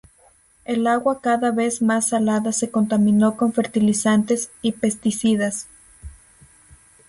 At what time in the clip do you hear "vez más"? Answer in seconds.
1.51-2.07